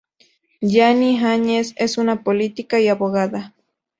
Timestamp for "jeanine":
0.63-1.23